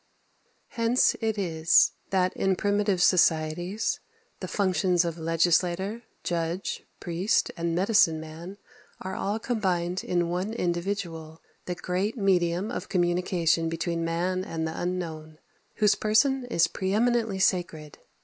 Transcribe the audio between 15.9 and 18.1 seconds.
person is pre eminently sacred.